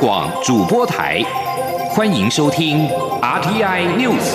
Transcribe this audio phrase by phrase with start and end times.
[0.00, 1.22] 广主播台，
[1.90, 2.88] 欢迎收听
[3.20, 4.34] RTI News。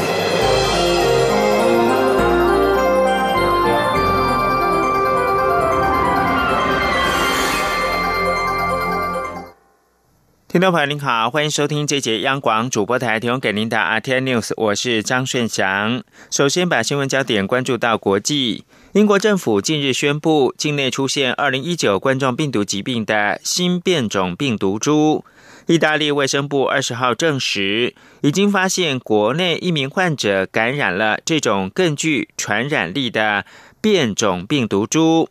[10.48, 16.04] 听众朋友您好，欢迎收听这节央广主播台提供给您的 RTI News，我是张顺祥。
[16.30, 18.66] 首先把新闻焦点关注到国际。
[18.94, 25.26] 英国政府近日宣布，境内出现二零一九冠状病毒疾病的新变种病毒株。
[25.68, 33.46] 意大利卫生部二十号证实，已经发现国内一名患者感染了这种更具传染力的
[33.82, 35.28] 变种病毒株。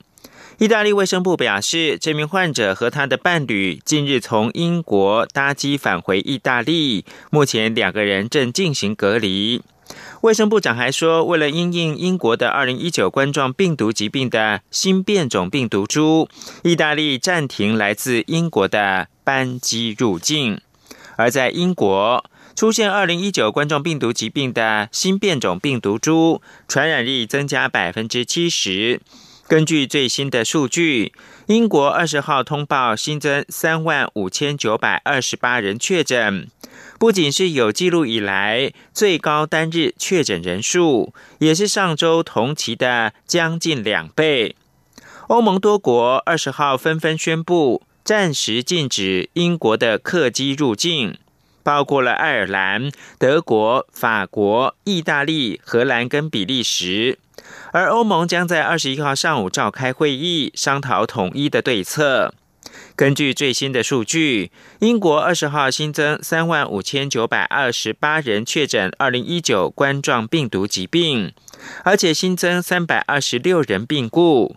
[0.59, 9.62] 意大利卫生部表示，这名患者和他的伴侣近日从英国搭机返回意大利，目前两个人正进行隔离。
[10.23, 16.28] 卫生部长还说，为了因应英国的二零一九冠状病毒疾病的新变种病毒株，
[16.62, 20.60] 意大利暂停来自英国的班机入境。
[21.16, 22.24] 而在英国
[22.55, 29.01] 出现二零一九冠状病毒疾病的新变种病毒株，传染力增加百分之七十。
[29.46, 31.13] 根据最新的数据，
[31.46, 36.48] 英国二十号通报新增三万五千九百二十八人确诊。
[36.98, 44.57] 不仅是有记录以来最高单日确诊人数，也是上周同期的将近两倍。
[45.29, 51.16] 欧盟多国二十号纷纷宣布暂时禁止英国的客机入境，
[51.63, 57.19] 包括了爱尔兰、德国、法国、意大利、荷兰跟比利时。
[57.73, 62.35] 而欧盟将在二十一号上午召开会议，商讨统一的对策。
[62.95, 64.50] 根据最新的数据，
[64.81, 71.32] 英国二十号新增三万五千九百二十八人确诊二零一九冠状病毒疾病，
[71.84, 74.56] 而且新增三百二十六人病故，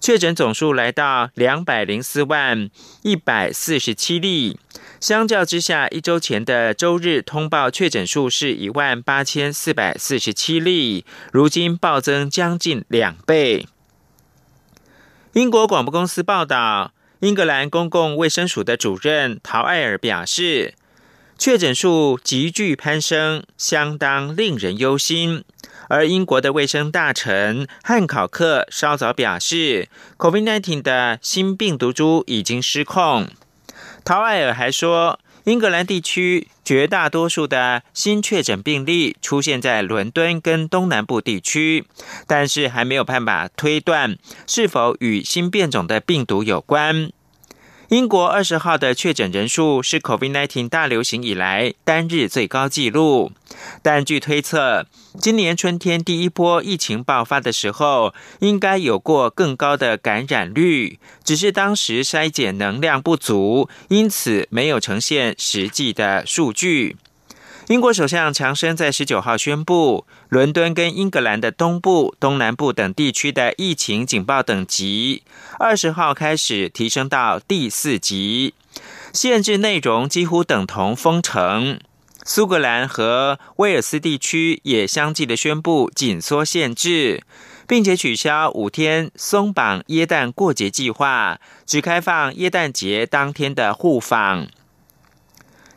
[0.00, 2.70] 确诊总数来到两百零四万
[3.02, 4.58] 一百四十七例。
[5.00, 13.66] 相较之下，一周前的周日通报确诊数是一万八千四百四十七例，如今暴增将近两倍。
[15.32, 16.92] 英国广播公司报道。
[17.20, 20.74] 英格兰公共卫生署的主任陶艾尔表示，
[21.38, 25.44] 确诊数急剧攀升，相当令人忧心。
[25.88, 33.28] 而英国的卫生大臣汉考克稍早表示，COVID-19 的新病毒株已经失控。
[34.04, 35.20] 陶艾尔还说。
[35.46, 41.84] 英格兰地区绝大多数的新确诊病例出现在伦敦跟东南部地区，
[42.26, 44.18] 但是还没有办法推断
[44.48, 47.12] 是否与新变种的病毒有关。
[47.88, 53.30] 英国二十号的确诊人数是 COVID-19 大流行以来单日最高纪录，
[53.80, 54.86] 但据推测，
[55.20, 66.96] 今年春天第一波疫情爆发的时候，应该有过更高的感染率，只是当时筛检能量不足，因此没有呈现实际的数据。
[67.68, 75.24] 英国首相强生在十九号宣布，伦敦跟英格兰的东部、东南部等地区的疫情警报等级，
[75.58, 78.54] 二十号开始提升到第四级，
[79.12, 81.80] 限制内容几乎等同封城。
[82.24, 87.24] 苏格兰和威尔斯地区也相继的宣布紧缩限制，
[87.66, 94.46] 并且取消五天松绑耶诞过节计划，只开放耶诞节当天的互访。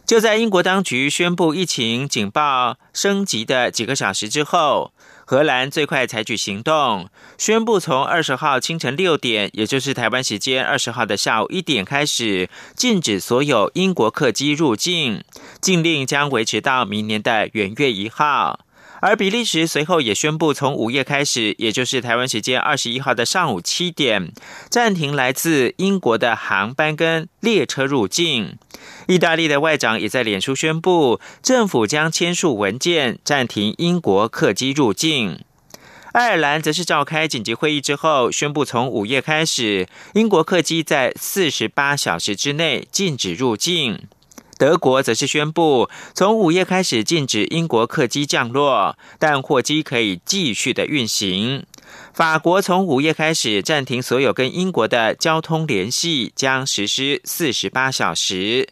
[0.09, 4.92] 就在英国当局宣布疫情警报升级的几个小时之后，
[5.24, 15.24] 荷兰最快采取行动，宣布从二十号清晨六点，也就是台湾时间二十号的下午一点开始，禁止所有英国客机入境，
[15.62, 18.62] 禁令将维持到明年的元月一号。
[19.01, 24.31] 而比利时随后也宣布，从午夜开始，也就是台湾时间二十一号的上午七点，
[24.69, 28.57] 暂停来自英国的航班跟列车入境。
[29.07, 35.43] 意大利的外长也在脸书宣布，政府将签署文件暂停英国客机入境。
[36.11, 44.07] 爱尔兰则是召开紧急会议之后，宣布从午夜开始，英国客机在四十八小时之内禁止入境。
[44.59, 51.66] 德国则是宣布，从午夜开始禁止英国客机降落，但货机可以继续的运行。
[52.14, 58.67] 法国从午夜开始暂停所有跟英国的交通联系，将实施四十八小时。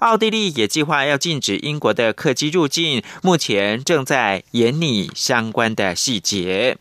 [0.00, 6.78] 奥地利也计划要禁止英国的客机入境，目前正在研拟相关的细节。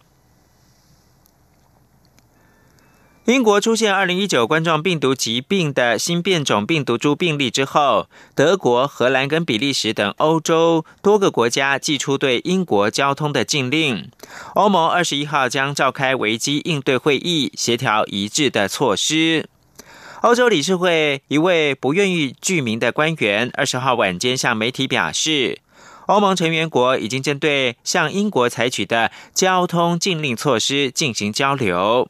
[3.25, 14.11] 英国出现二零一九冠状病毒疾病的新变种病毒株病例之后，德国、荷兰跟比利时等欧洲多个国家寄出对英国交通的禁令。
[14.53, 19.49] 欧盟二十一号将召开危机应对会议，协调一致的措施。
[20.21, 25.57] 欧洲理事会一位不愿意具名的官员二十号晚间向媒体表示，
[26.05, 32.07] 欧盟成员国已经针对向英国采取的交通禁令措施进行交流。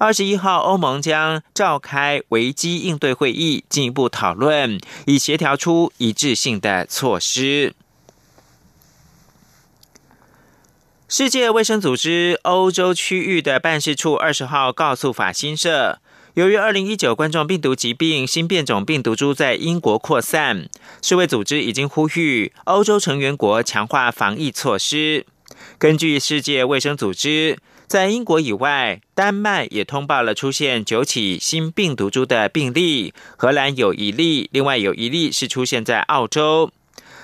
[0.00, 7.74] 二十一号，欧盟将召开危机应对会议，进一步讨论，以协调出一致性的措施。
[11.06, 15.98] 世界卫生组织欧洲区域的办事处二十号告诉法新社。
[16.32, 20.70] 由于二零一九冠状病毒疾病新变种病毒株在英国扩散，
[21.02, 25.26] 世卫组织已经呼吁欧洲成员国强化防疫措施。
[25.80, 27.56] 根据世界卫生组织，
[27.86, 36.70] 在英国以外，丹麦也通报了出现九起新病毒株的病例，荷兰有一例，另外有一例是出现在澳洲。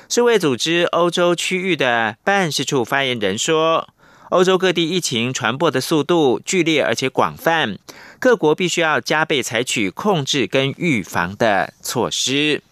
[0.08, 3.90] 世卫组织欧洲区域的办事处发言人说。
[4.30, 7.78] 欧洲各地疫情传播的速度剧烈而且广泛，
[8.18, 12.62] 各国必须要加倍采取控制跟预防的措施。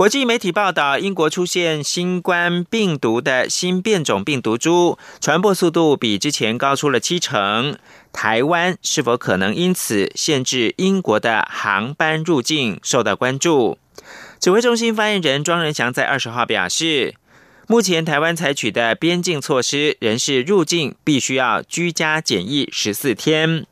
[0.00, 7.76] 国际媒体报道，英国出现新冠病毒的新变种病毒株，传播速度比之前高出了七成。
[8.10, 13.76] 台湾是否可能因此限制英国的航班入境，受到关注。
[14.40, 17.16] 指挥中心发言人庄仁祥在二十号表示。
[17.66, 23.66] 目前台湾采取的边境措施，仍是入境必须要居家检疫十四天，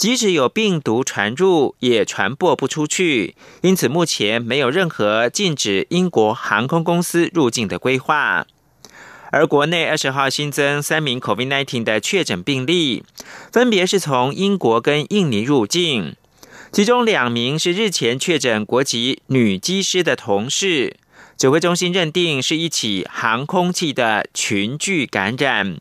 [0.00, 3.34] 即使有病毒传入，也传播不出去。
[3.60, 8.46] 因此，目前没有任何禁止英国航空公司入境的规划。
[9.30, 13.04] 而国内二十号新增三名 COVID-19 的确诊病例，
[13.52, 16.16] 分别是从英国跟印尼入境，
[16.72, 20.96] 其中两名是日前确诊国籍女机师的同事。
[21.36, 25.78] 指挥中心认定是一起航空器的群聚感染，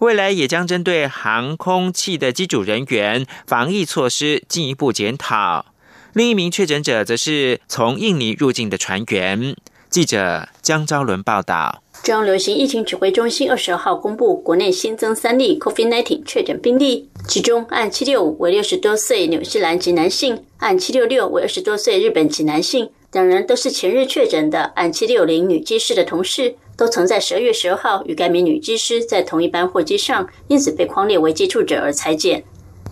[0.00, 5.66] 未来也将针对航空器的机组人员防疫措施进一步检讨。
[6.14, 9.54] 另一名确诊者则是从印尼入境的船员。
[9.90, 11.82] 记者江昭伦报道。
[12.02, 22.88] 中央流行疫情指挥中心二十二号公布，国内新增三例 COVID-19 确诊病例，其中按七六五为六十多岁纽西兰籍男性，按七六六为二十多岁日本籍男性。
[23.12, 32.42] 两人都是前日确诊的按七六零女机师的同事，都曾在十二月十二号与该名女机师在同一班货机上，因此被框列为接触者而裁剪。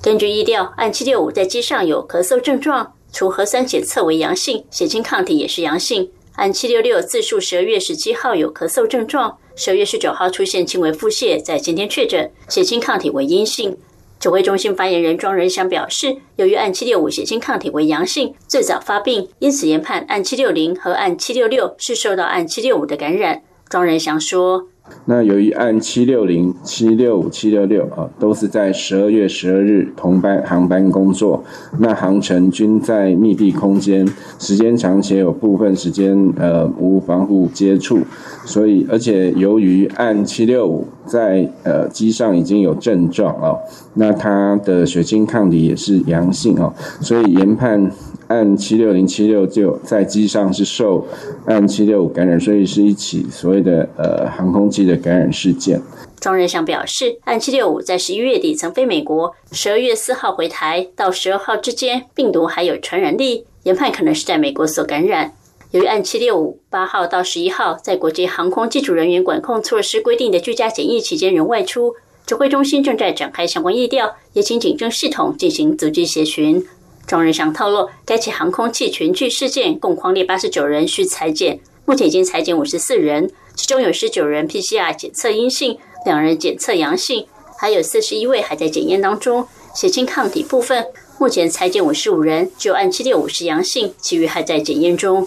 [0.02, 6.06] 根据意料，按七六五在机上有咳嗽症状，除核酸检测为阳性，血清抗体也是阳性。
[6.34, 13.74] 按七六六自述十二月十七号有咳嗽症状，十二月十九号出现轻微腹泻，在今天确诊，血清抗体为阴性。
[14.20, 23.42] 指挥中心发言人庄仁祥表示，由于按七六五血清抗体为阳性，最早发病，因此研判按七六零和按七六六是受到按七六五的感染。
[23.68, 24.66] 庄仁祥说。
[25.04, 31.44] 那由于按七六零、七六五、七六六啊，都是在十二月十二日同班航班工作，
[31.78, 37.98] 那航程均在密闭空间，时间长且有部分时间呃无防护接触，
[38.46, 43.58] 所以而且由于按七六五在呃机上已经有症状哦，
[43.92, 46.72] 那他的血清抗体也是阳性哦，
[47.02, 47.90] 所以研判。
[48.28, 51.06] 按七六零七六就在机上是受
[51.46, 55.80] 按七六五感染，所以是一起所谓的呃航空器的感染事件。
[56.20, 65.32] 庄仁祥表示，按七六五在十一月底曾飞美国，十二月四号回台，到十二号之间病毒还有传染力，研判可能是在美国所感染。
[65.70, 71.94] 由于按七六五八号到十一号在国际航空机组人员管控措施规定的居家检疫期间仍外出，
[72.26, 76.66] 指挥中心正在展开相关疫调，也请警政系统进行组织协寻。
[77.08, 87.26] 庄仁祥透露，该起航空器群聚事件共框列八十九人需裁减，目前已经裁减五十四人，其中有十九人 PCR 检测阴性，两人检测阳性，
[87.58, 89.48] 还有四十一位还在检验当中。
[89.74, 90.84] 血清抗体部分，
[91.18, 95.26] 目前裁减五十五人，只有按七六五是阳性，其余还在检验中。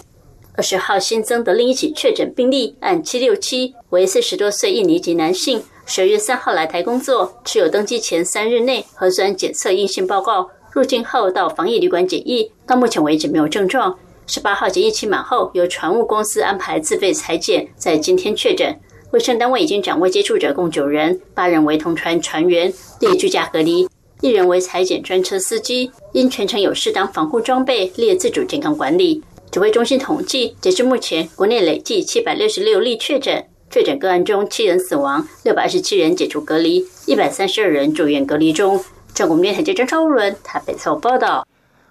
[0.54, 10.48] 二十号新增的另一起确诊病例，按七六七为四十多岁印尼籍男性，十月三号来台工作，持有登机前三日内核酸检测阴性报告。
[10.72, 13.98] 入境后到防疫旅馆检疫，到目前为止没有症状。
[14.26, 18.78] 十八号检疫期满后，由船务公司安排自费裁剪，在今天确诊。
[19.10, 23.86] 卫生单位已经掌握接触者共九人，八人为同船船员，列居家隔离；
[24.22, 29.22] 一人为裁剪专车司机，因全程有适当防护装备，列自主健康管理。
[29.50, 38.82] 指挥中心统计，截至目前，国内累计七百六十六例确诊，确诊个案中七人死亡，六百二十七人解除隔离，一百三十二人住院隔离中。
[39.14, 41.46] 中国面台记者超伦台北做报道：，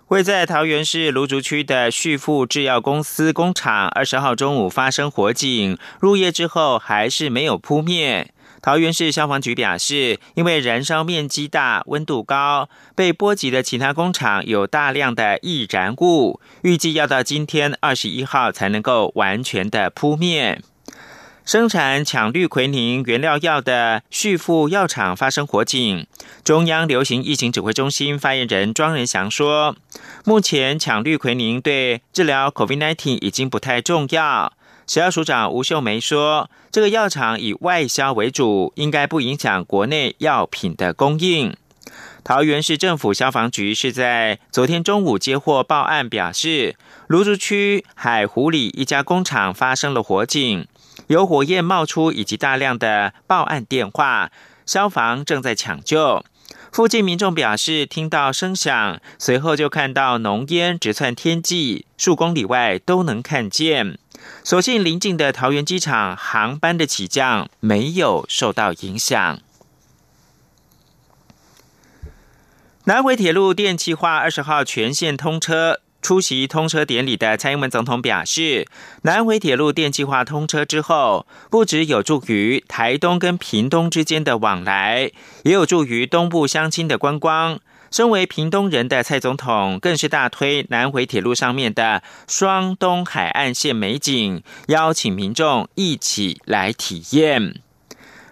[0.08, 8.34] 位在桃园市芦竹区的旭富制药公司工厂，二十号中午发生火警，入夜之后还是没有扑灭。
[8.60, 20.60] 桃园市消防局表示，因为燃烧面积大、温度高，被波及的其他工厂有大量的易燃物，预计要到今天二十一号才能够完全的扑灭。
[21.52, 26.08] 生产羟氯喹宁原料药的旭富药厂发生火警，
[26.46, 29.76] 中央流行疫情指挥中心发言人庄仁祥说，
[30.24, 34.54] 目前羟氯喹宁对治疗 COVID-19 已经不太重要。
[34.88, 41.54] 食药署长吴秀梅说：“这个药厂以外销为主，应该不影响国内药品的供应。”
[42.24, 46.78] 桃园市政府消防局是在昨天中午接获报案，表示
[47.08, 50.68] 芦竹区海湖里一家工厂发生了火警，
[51.12, 54.32] 有火焰冒出以及大量的报案电话，
[54.66, 56.24] 消防正在抢救。
[56.72, 63.98] 附近民众表示听到声响，随后就看到浓烟直窜天际，数公里外都能看见。
[64.42, 69.40] 所幸邻近的桃园机场航班的起降没有受到影响。
[72.86, 78.68] 南回铁路电气化二十号全线通车，出席通车典礼的蔡英文总统表示，
[79.04, 85.12] 南回铁路电气化通车之后，不只有助于台东跟屏东之间的往来，
[85.44, 87.60] 也有助于东部乡亲的观光。
[87.92, 97.62] 身为屏东人的蔡总统，更是大推南回铁路上面的双东海岸线美景，邀请民众一起来体验。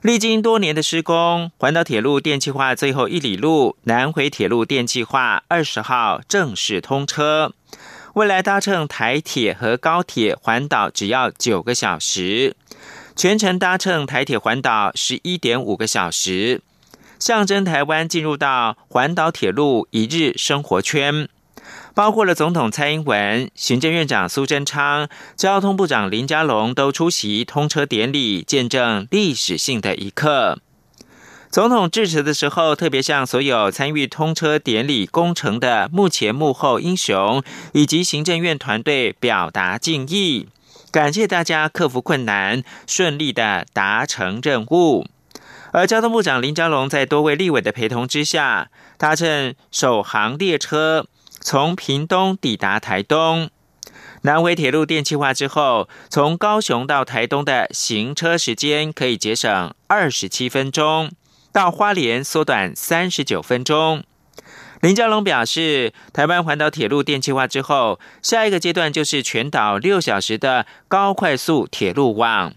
[0.01, 7.51] 历经多年的施工，环岛铁路电气化最后一里路南回铁路电气化二十号正式通车，
[8.13, 12.56] 未来搭乘台铁和高铁环岛只要九个小时，
[13.13, 16.62] 全程搭乘台铁环岛十一点五个小时。
[17.20, 21.27] 象征台湾进入到环岛铁路一日生活圈，
[22.00, 30.60] 包括了总统蔡英文、行政院长苏贞昌、交通部长林佳龙都出席通车典礼，见证历史性的一刻。
[31.51, 40.48] 总统致辞的时候，特别向所有参与通车典礼工程的幕前幕后英雄以及行政院团队表达敬意，
[40.94, 45.06] 感谢大家克服困难，顺利的达成任务。
[45.74, 51.06] 而交通部长林佳龙在多位立委的陪同之下，搭乘首航列车
[51.39, 53.50] 从屏东抵达台东。
[54.24, 61.12] 南回铁路电气化之后，从高雄到台东的行车时间可以节省二十七分钟，
[61.53, 64.03] 到花莲缩短三十九分钟。
[64.81, 72.53] 林佳龙表示，台湾环岛铁路电气化之后，下一个阶段就是全岛六小时的高快速铁路网。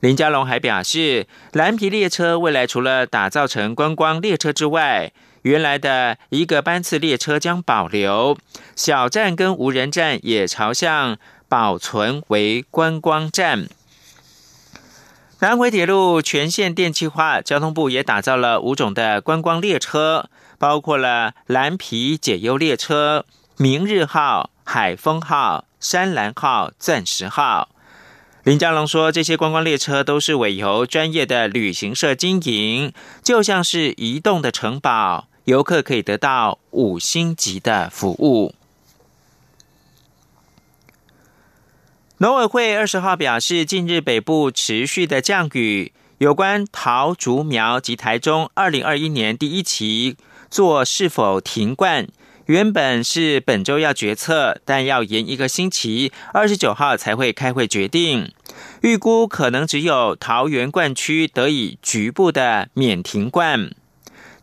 [0.00, 5.12] 林佳龙还表示，蓝皮列车未来除了打造成观光列车之外，
[5.44, 8.38] 原来的一个班次列车将保留，
[8.74, 11.18] 小站跟无人站也朝向
[11.50, 13.68] 保存为观光站。
[15.40, 23.26] 南回铁路全线电气化，交通部也打造了五种的观光列车，包括了蓝皮解忧列车、
[23.58, 27.68] 明日号、海风号、山蓝号、钻石号。
[28.44, 38.54] 林佳龙说：“这些观光列车都是委由专业的旅行社经营，就像是移动的城堡，游客可以得到五星级的服务。”
[42.18, 50.16] 农委会二十号表示，近日北部持续的降雨，有关桃竹苗及台中二零二一年第一期
[50.48, 52.06] 做是否停灌。
[52.46, 58.32] 原本是本周要决策，但要延一个星期，二十九号才会开会决定。
[58.82, 63.70] 预估可能只有桃园灌区得以局部的免停灌。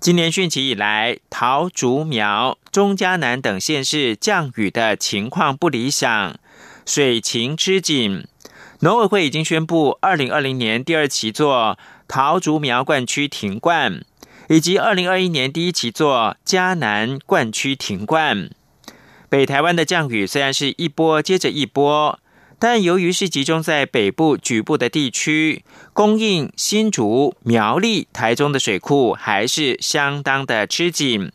[0.01, 6.35] 今年汛期以来，桃竹苗、中嘉南等县市降雨的情况不理想，
[6.87, 8.25] 水情吃紧。
[8.79, 11.77] 农委会已经宣布，二零二零年第二期做
[12.07, 14.03] 桃竹苗灌区停灌。
[14.49, 18.49] 以及二零二一年第一期做嘉南灌区停灌，
[19.29, 22.19] 北台湾的降雨虽然是一波接着一波，
[22.63, 31.31] 但由于是集中在北部局部的地区，供应新竹、苗栗、台中的水库还是相当的吃紧。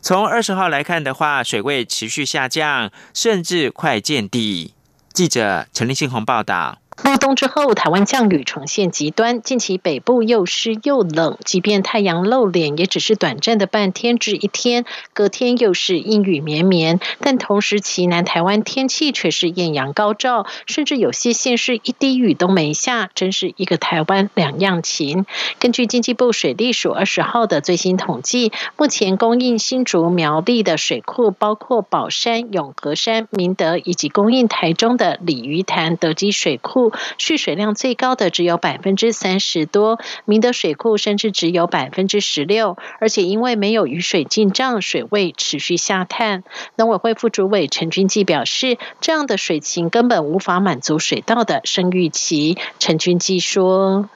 [0.00, 4.72] 从二十号来看的话，水位持续下降，甚至快见底。
[5.12, 6.78] 记者陈立信宏报道。
[7.02, 9.42] 入冬之后，台湾降雨呈现极端。
[9.42, 17.00] 近期北部又湿又冷，即便太阳露脸，也只是短暂的半天至一天，隔天又是阴雨绵绵。
[17.18, 25.26] 但同时，其南台湾天气却是艳阳高照，甚至有些县市一滴雨都没下，真是一个台湾两样情。
[25.58, 36.83] 根据经济部水利署二十号的最新统计，目前供应新竹苗栗的水库包括宝山、永和山、明德，以及供应台中的鲤鱼潭德基水库。
[37.18, 46.42] 蓄水量最高的只有百分之三十多，明德水库甚至只有百分之十六，而且因为没有雨水进账，水位持续下探。
[46.76, 52.58] 农委会副主委陈君记表示，这样的水情根本无法满足水稻的生育期。
[52.78, 54.08] 陈君记说。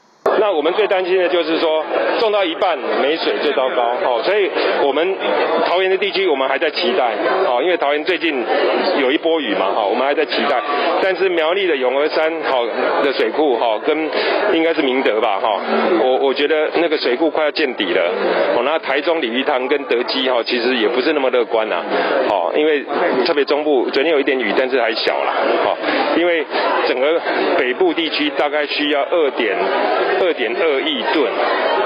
[0.49, 1.85] 那我们最担心的就是说，
[2.19, 4.50] 种到一半没水最糟糕，哦，所以
[4.83, 5.14] 我们
[5.67, 7.12] 桃园的地区我们还在期待，
[7.47, 8.43] 哦，因为桃园最近
[8.99, 10.59] 有一波雨嘛，哈，我们还在期待。
[11.02, 12.64] 但是苗栗的永和山好
[13.02, 13.95] 的水库，哈，跟
[14.55, 15.61] 应该是明德吧，哈，
[16.02, 18.00] 我我觉得那个水库快要见底了。
[18.57, 21.85] 哦，那台中鲤鱼塘跟德基，哈，其实也不是那么乐观呐，
[22.31, 22.83] 哦，因为
[23.26, 25.35] 特别中部昨天有一点雨，但是还小啦，
[25.67, 25.76] 哦，
[26.17, 26.43] 因为
[26.87, 27.21] 整个
[27.59, 29.55] 北部地区大概需要二点。
[30.21, 31.30] 二点二亿吨，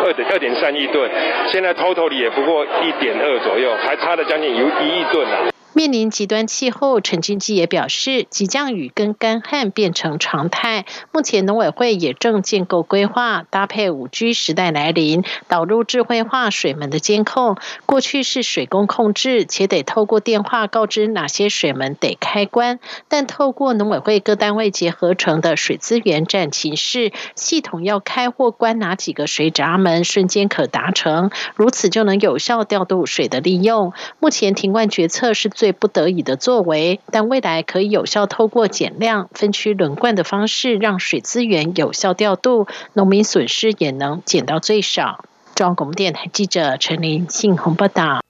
[0.04, 1.10] 二点二点三亿吨，
[1.48, 5.51] 现在 total 里也不过一点二左右，还差了将近有一亿吨呢。
[5.74, 10.84] 面临极端气候，陈俊基也表示，急降雨跟干旱变成常态。
[11.12, 17.56] 目前农委会也正建构规划，搭配五 G 时代来临，导入智慧化水门的监控。
[17.86, 33.94] 过去是水工控制，且得透过电话告知哪些水门得开关，但透过农委会各单位结合成的水资源站情室系统，要开或关哪几个水闸门，瞬间可达成，如此就能有效调度水的利用。
[34.18, 35.50] 目前停灌决策是。
[35.62, 45.24] 最不得已的作为，但未来可以有效透过减量、分区轮灌的方式，让水资源有效调度，农民损失也能减到最少。
[45.54, 48.22] 中央广播电台记者陈林信鸿报道。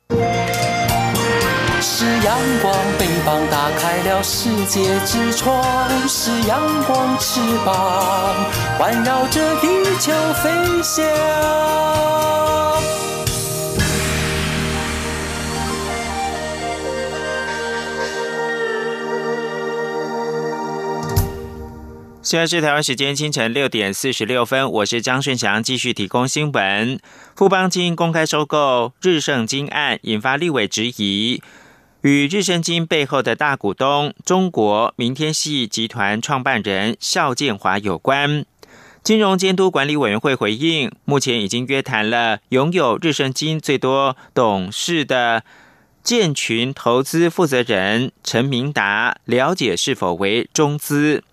[1.80, 5.58] 是阳光，翅膀打开了世界之窗；
[6.06, 7.74] 是阳光，翅膀
[8.78, 10.50] 环绕着地球飞
[10.82, 11.02] 翔。
[22.32, 26.98] 现在是台湾时间清晨六点四十六分，我是张顺祥，继续提供新闻。
[27.36, 31.42] 富邦金公开收购日盛金案，引发立委质疑，
[32.00, 38.46] 与日盛金背后的大股东中国明天系集团创办人邵建华有关。
[39.02, 45.44] 金融监督管理委员会回应，目前已经约谈了拥有日盛金最多董事的
[46.02, 51.24] 建群投资负责人陈明达，了解是否为中资。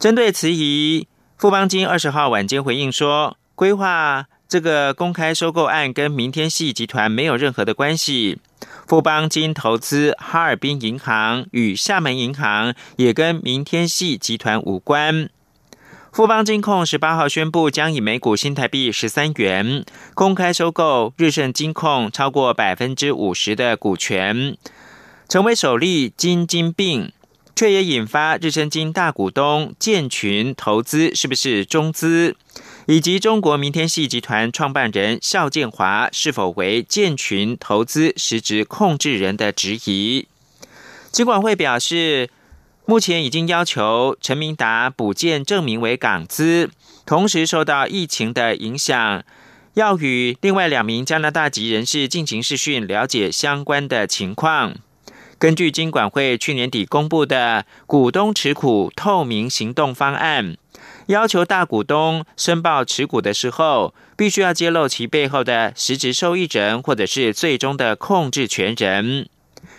[0.00, 8.38] 针对此疑，富邦金二十号晚间回应说，规划这个公开收购案跟明天系集团没有任何的关系。
[8.86, 15.28] 富邦金投资哈尔滨银行与厦门银行也跟明天系集团无关。
[16.10, 19.84] 富邦金控十八号宣布，将以每股新台币十三元
[20.14, 24.56] 公开收购日盛金控超过百分之五十的股权，
[25.28, 27.12] 成为首例金金并。
[27.60, 32.34] 却也引发日升金大股东建群投资是不是中资，
[32.86, 40.26] 以及中国明天系集团创办人邵建华是否为建群投资实质控制人的质疑。
[41.12, 42.30] 金管会表示，
[42.86, 46.70] 目前已经要求陈明达补件证明为港资，
[47.04, 49.22] 同时受到疫情的影响，
[49.74, 54.76] 要与另外两名加拿大籍人士进行视讯，了解相关的情况。
[55.40, 60.58] 根据金管会去年底公布的股东持股透明行动方案，
[61.06, 69.30] 要求大股东申报持股的时候，必须要揭露其背后的实质受益人或者是最终的控制权人。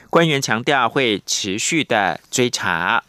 [0.10, 3.04] 官员强调会持续的追查。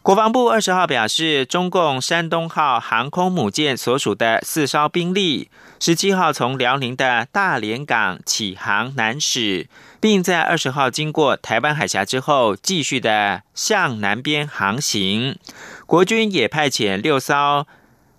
[0.00, 9.68] 国防部二十号表示，中共山东号航空母舰所属的四艘兵力，十七号从辽宁的大连港起航南驶，
[10.00, 15.38] 并在二十号经过台湾海峡之后，继续的向南边航行。
[15.86, 17.66] 国军也派遣六艘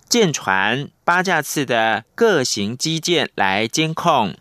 [0.08, 4.34] 舰船、八架次的各型机舰来监控。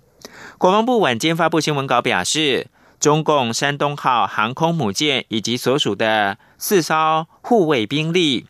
[0.58, 2.68] 国防部晚间发布新闻稿表示。
[3.00, 8.48] 中共山东号航空母舰以及所属的四艘护卫兵力，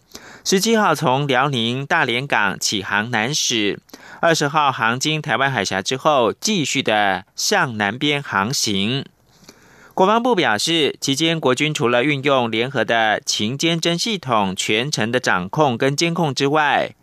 [0.50, 3.82] 十七号从辽宁大连港起航南驶，
[4.22, 9.04] 二十号航经台湾海峡之后，继续的向南边航行。
[9.94, 16.96] 国防部表示，期间国军除了运用联合的情监侦系统全程的掌控跟监控之外，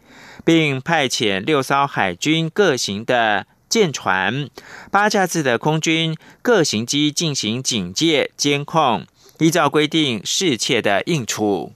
[0.43, 3.47] 并派遣六艘海军各型的。
[3.69, 4.49] 舰船、
[4.91, 9.05] 八架次的空军各型机进行警戒监控，
[9.41, 11.75] 依照规定适切的应处。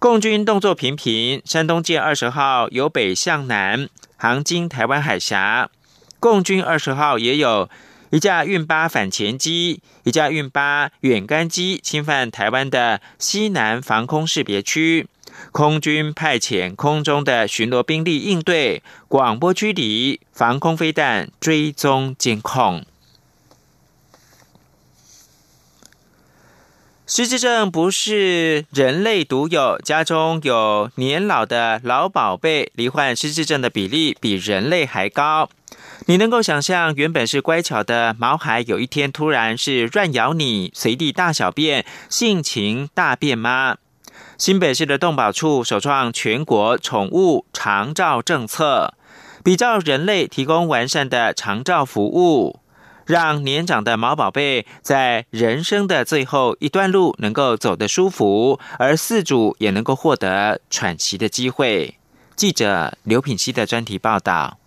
[0.00, 3.86] 共军动作频频，山东舰二十号由北向南
[4.16, 5.68] 航经台湾海峡，
[6.18, 7.68] 共军二十号也有
[8.08, 15.06] 一架运八反潜机、一架运八远干机侵犯台湾的西南防空识别区，
[15.52, 22.86] 空军派遣空中的巡逻兵力应对，广播驱离防空飞弹追踪监控。
[27.12, 35.50] 失智症不是人类独有，家中有年老的老宝贝罹患失智症的比例比人类还高。
[36.06, 43.78] 你能够想象，原本是乖巧的毛孩，有一天突然是乱咬你，随地大小便，性情大变吗？
[44.38, 48.94] 新北市的动保处首创全国宠物长照政策，
[49.42, 52.60] 比照人类提供完善的长照服务，
[53.10, 61.98] 让年长的毛宝贝在人生的最后一段路能够走得舒服，而饲主也能够获得喘息的机会。
[62.36, 64.58] 记者刘品熙的专题报道。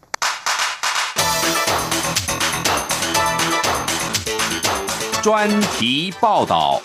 [5.22, 6.82] 专题报道。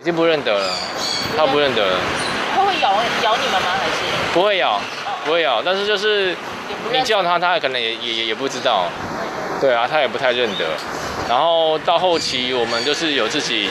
[0.00, 0.74] 已经不认得了，
[1.38, 1.98] 他不认得了。
[2.54, 3.68] 他会咬咬你们吗？
[3.78, 3.92] 还是
[4.34, 4.78] 不会咬，
[5.24, 5.62] 不会咬。
[5.62, 6.36] 但是就是
[6.92, 8.88] 你叫他，他可能也也也不知道。
[9.60, 10.66] 对啊，他也不太认得。
[11.28, 13.70] 然后到后期，我们就是有自己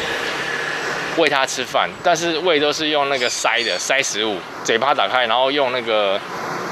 [1.17, 6.19] 喂他吃饭，但是喂都是用那个塞的塞食物，嘴巴打开，然后用那个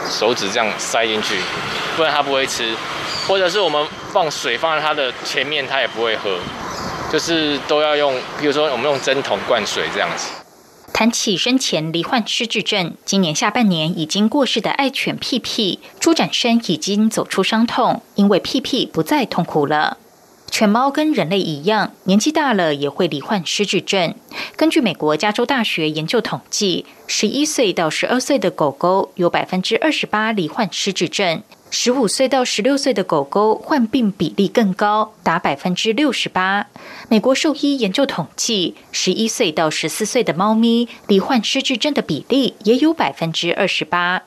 [0.09, 1.35] 手指这样塞进去，
[1.95, 2.75] 不然他不会吃。
[3.27, 6.39] 或者是我们放水放在它的前面，它也不会喝，
[7.11, 10.40] 就是都要用，比如说我们用针筒灌水这样子。
[11.01, 19.97] 谈起生前罹患失智症，今年下半年已经过世的爱犬屁屁，朱展生已经走出伤痛，因为屁屁不再痛苦了。
[20.51, 24.13] 犬猫跟人类一样，年纪大了也会罹患失智症。
[24.55, 31.41] 根据美国加州大学研究统计，十一岁到十二岁的狗狗有百分之二十八罹患失智症。
[31.73, 36.67] 十五岁到十六岁的狗狗患病比例更高，达百分之六十八。
[37.07, 44.23] 美国兽医研究统计，十一岁到十四岁的猫咪罹患失智症的比例也有百分之二十八。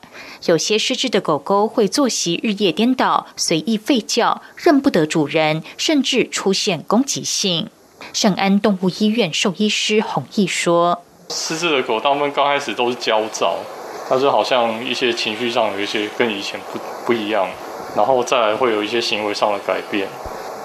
[0.47, 7.69] 有些失智的狗狗会作息日夜颠倒，随意吠叫，认不得主人，甚至出现攻击性。
[8.11, 13.59] 圣安动物医院兽医师洪毅说：“失智的狗，大部分刚开始都是焦躁。”
[14.07, 17.47] 他就好像一些情绪上有一些跟以前不不一样，
[17.95, 20.07] 然后再来会有一些行为上的改变。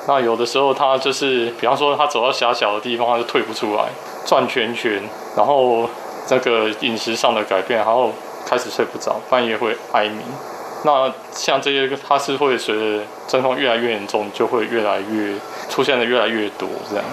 [0.08, 3.84] 那有的时候他就是，比方说他走到狭小的地方，他就退不出来，
[4.26, 5.00] 转圈圈，
[5.36, 5.88] 然后
[6.26, 8.10] 这个饮食上的改变，然后
[8.46, 10.20] 开始睡不着，半夜会哀鸣。
[10.82, 15.34] 那像这些，它是会随着症状越来越严重，就会越来越
[15.68, 17.04] 出现的越来越多这样。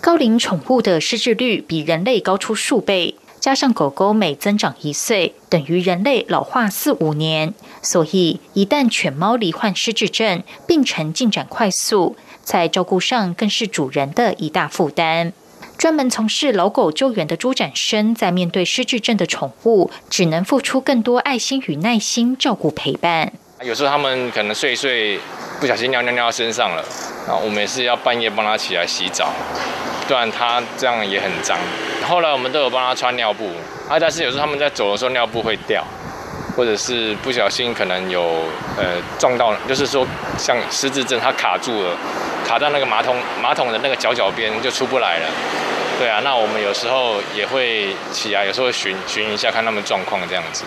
[0.00, 3.14] 高龄宠物的失智率比人类高出数倍。
[3.42, 7.52] 加上狗狗每增长一岁，等于人类老化四五年。
[7.82, 15.32] 所以，一旦犬猫罹患失智症，病程进展快速，在照顾上更是主人的一大负担。
[15.76, 23.32] 专门从事老狗救援的朱展生，在面对失智症的宠物，只能付出更多爱心与耐心照顾陪伴。
[23.62, 25.18] 有时候他们可能睡一睡，
[25.60, 26.84] 不小心尿尿尿到身上了，
[27.26, 29.32] 然后，我们也是要半夜帮他起来洗澡。
[30.08, 31.56] 不然他这样也很脏。
[32.06, 33.50] 后来我们都有帮他穿尿布，
[33.88, 35.84] 啊，但是有时候他们在走的时候尿布会掉，
[36.56, 38.42] 或者是不小心可能有
[38.76, 40.04] 呃撞到，就是说
[40.36, 41.96] 像失智症，它卡住了，
[42.44, 45.26] 卡在那个马桶马桶的那个角角边就出不来了。
[46.00, 50.64] 对啊，那我们有时候也会起来，有时候巡巡一下看他们状况这样子。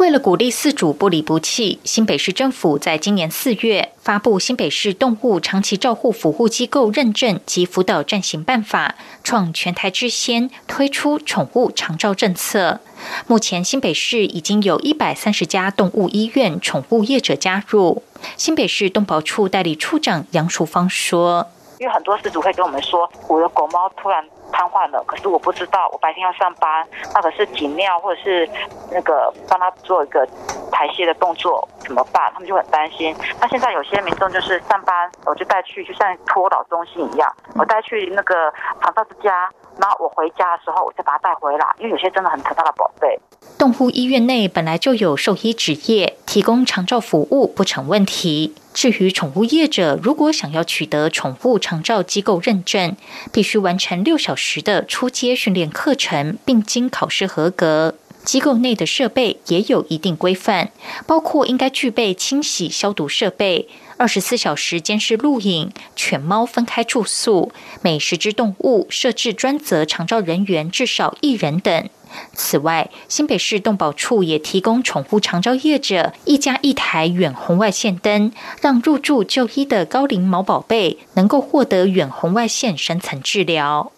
[0.00, 12.80] 为了鼓励饲主不离不弃，新北市政府在今年四月发布《新北市动物长期照护服务机构认证及辅导暂行办法》，创全台之先，推出宠物长照政策。
[13.26, 18.02] 目前新北市已经有一百三十家动物医院宠物业者加入。
[18.38, 28.48] 新北市动保处代理处长杨淑芳说：“因为很多饲主会跟我们说，我的狗猫突然。”瘫痪了，可是我不知道，我白天要上班，那可是紧尿或者是
[28.90, 30.26] 那个帮他做一个
[30.70, 32.30] 排泄的动作怎么办？
[32.32, 33.14] 他们就很担心。
[33.40, 43.18] 那现在有些民众就是上班，我就带去，就像托老中心一样，我带去那个长照之家，那我回家的时候，我就把它带回来，因为有些真的很疼他的宝贝。
[43.58, 48.54] 动物医院内本来就有兽医职业，提供长照服务不成问题。
[48.74, 52.94] 至于宠物业者，如果想要取得宠物长照机构认证，
[53.32, 57.94] 必须完成六小时的初阶训练课程，并经考试合格。
[58.24, 60.70] 机构内的设备也有一定规范，
[61.06, 63.68] 包括应该具备清洗消毒设备。
[63.96, 67.52] 二十四小时监视录影，犬猫分开住宿，
[67.82, 71.88] 每十只动物设置专责长照人员至少一人等。
[72.32, 83.92] 此外，新北市动保处也提供宠物长照业者一家一台远红外线灯，让入住就医的高龄毛宝贝能够获得远红外线深层治疗。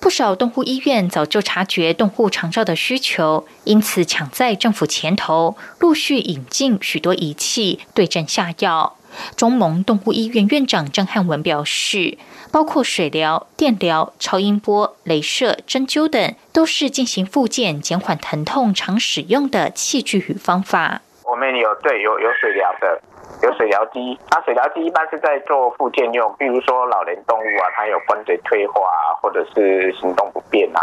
[0.00, 8.96] 不少动物医院早就察觉动物长照的需求，因此抢在政府前头，陆续引进许多仪器对症下药。
[9.36, 12.16] 中蒙动物医院院长郑汉文表示，
[12.52, 21.00] 包括水疗、电疗、超音波、镭射、针灸等，都是进行复健、减缓疼痛常使用的器具与方法。
[21.24, 23.02] 我们有对有有水疗的，
[23.42, 24.18] 有水疗机。
[24.30, 30.80] 那水疗机一般是在做复健用，比如说老年动物啊，它有关节退化啊，或者是行动不便啊，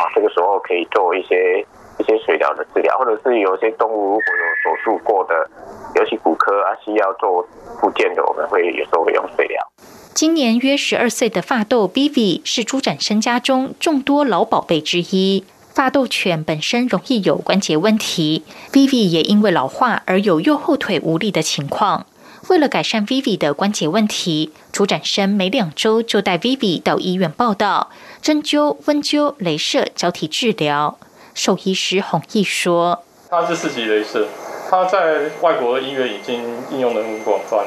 [0.00, 1.64] 啊，这个时候可以做一些。
[1.96, 5.48] 一些水疗的治疗，或者是有些动物如果有手术过的，
[5.94, 7.40] 尤其骨科啊需要做
[7.80, 9.64] 复健的，我们会有时候会用水疗。
[10.12, 15.44] 今年约十二岁的发豆 Bivi 是朱展生家中众多老宝贝之一。
[15.74, 22.06] 发豆犬本身容易有关节问题，Vivi 也因为老化而有右后腿无力的情况。
[22.48, 27.90] 为了改善 Vivi 的关节问题，主展生每两周就带 Vivi 到医院报道，
[28.22, 30.96] 针灸、温灸、镭射交替治疗。
[31.34, 34.28] 兽医师洪毅说：“它是四级镭射，
[34.70, 37.66] 它在外国医院已经应用的很广泛。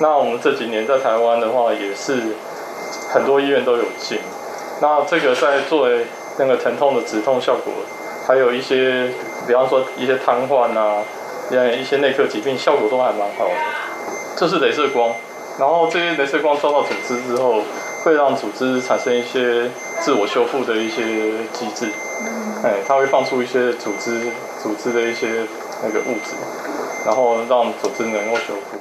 [0.00, 2.34] 那我们这几年在台湾的话，也是
[3.12, 4.18] 很多医院都有进。
[4.80, 6.06] 那这个在作为
[6.38, 7.72] 那个疼痛的止痛效果，
[8.26, 9.10] 还有一些，
[9.46, 11.02] 比方说一些瘫痪啊，
[11.50, 13.54] 一些内科疾病，效果都还蛮好的。
[14.36, 15.14] 这是镭射光，
[15.58, 17.60] 然后这些镭射光照到组织之后，
[18.02, 21.02] 会让组织产生一些自我修复的一些
[21.52, 21.88] 机制。”
[22.64, 24.20] 哎，它会放出一些组织
[24.62, 25.28] 组织的一些
[25.82, 26.34] 那个物质，
[27.04, 28.78] 然后让组织能够修复。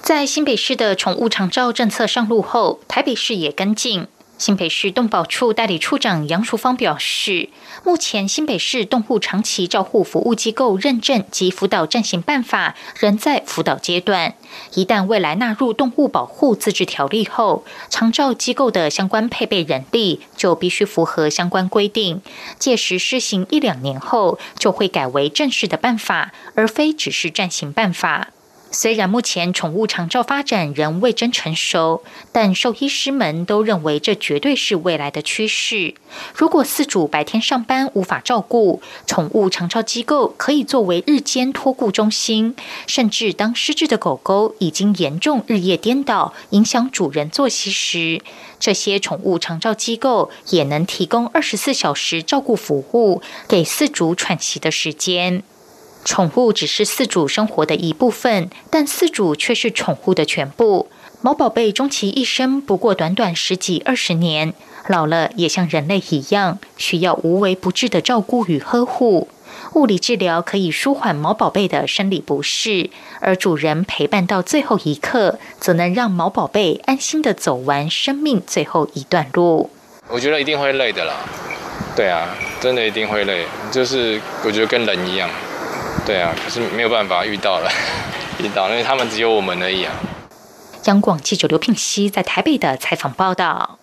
[0.00, 4.06] 在新北市的宠物长照政策上路后，台北市也跟进。
[4.38, 7.48] 新北市动保处代理处长杨淑芳表示，
[7.84, 14.34] 目前新北市动物长期照护服务机构认证及辅导暂行办法仍在辅导阶段。
[14.74, 22.20] 一旦未来纳入动物保护自治条例后，长照机构的相关配备人力就必须符合相关规定。
[22.58, 28.28] 届时施行一两年后，就会改为正式的办法，而非只是暂行办法。
[28.72, 35.94] 虽然目前宠物长照发展仍未臻成熟，但兽医师们都认为这绝对是未来的趋势。
[36.34, 42.54] 如果饲主白天上班无法照顾，宠物长照机构可以作为日间托顾中心，
[42.86, 48.20] 甚至当失智的狗狗已经严重日夜颠倒，影响主人作息时，
[48.60, 55.42] 这些宠物长照机构也能提供二十四小时照顾服务，给饲主喘息的时间。
[56.06, 60.88] 宠物只是饲主生活的一部分，但饲主却是宠物的全部。
[61.20, 64.54] 毛宝贝终其一生不过短短十几二十年，
[64.86, 69.26] 老了也像人类一样，需要无微不至的照顾与呵护。
[69.74, 72.88] 物理治疗可以舒缓毛宝贝的生理不适，
[73.20, 79.70] 而主人陪伴到最后一刻，则能让毛宝贝安心的走完生命最后一段路。
[80.08, 81.14] 我觉得一定会累的啦，
[81.96, 82.28] 对啊，
[82.60, 85.28] 真的一定会累，就是我觉得跟人一样。
[86.06, 87.68] 对啊，可是没有办法遇到了，
[88.38, 89.92] 遇到，因为他们只有我们而已啊。
[90.84, 93.80] 央广记者刘聘熙在台北的采访报道。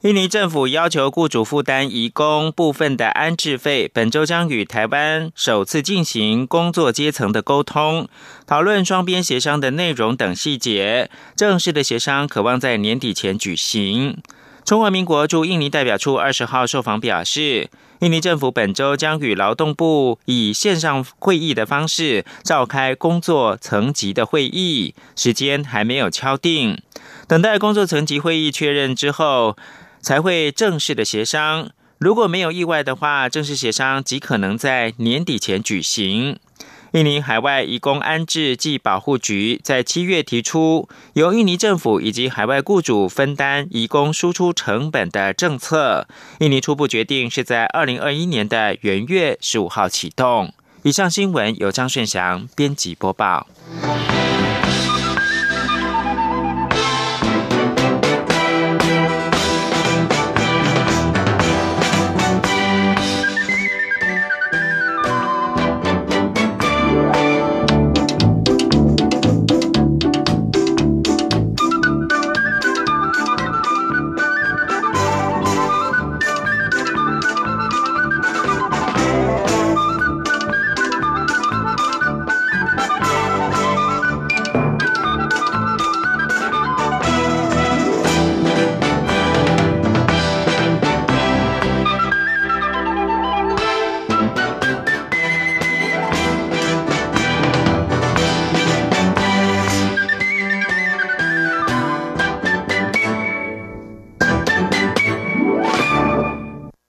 [0.00, 8.08] 印尼政府要求雇主负担移工部分的安置费，本周将与台湾首次进行工作阶层的沟通，
[8.46, 11.08] 讨论双边协商的内容等细节。
[11.36, 14.22] 正式的协商渴望在年底前举行。
[14.64, 26.80] 中华民国驻印尼代表处二十号受访表示，印尼政府本周将与劳动部以线上会议的方式召开工作层级的会议，时间还没有敲定，
[27.26, 29.56] 等待工作层级会议确认之后，
[30.00, 31.70] 才会正式的协商。
[31.98, 36.38] 如果没有意外的话，正式协商极可能在年底前举行。
[36.92, 46.06] 印尼海外移工安置暨保护局在七月提出，由印尼政府以及海外雇主分担移工输出成本的政策。
[46.40, 50.52] 印尼初步决定是在二零二一年的元月十五号启动。
[50.82, 53.46] 以上新闻由张顺祥编辑播报。